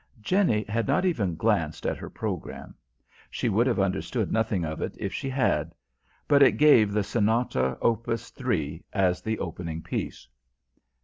Jenny 0.19 0.63
had 0.63 0.87
not 0.87 1.05
even 1.05 1.35
glanced 1.35 1.85
at 1.85 1.97
her 1.97 2.09
programme; 2.09 2.73
she 3.29 3.49
would 3.49 3.67
have 3.67 3.79
understood 3.79 4.31
nothing 4.31 4.65
of 4.65 4.81
it 4.81 4.97
if 4.99 5.13
she 5.13 5.29
had; 5.29 5.75
but 6.27 6.41
it 6.41 6.53
gave 6.57 6.91
the 6.91 7.03
Sonata, 7.03 7.77
Op. 7.81 8.07
III, 8.09 8.83
as 8.93 9.21
the 9.21 9.37
opening 9.37 9.83
piece. 9.83 10.27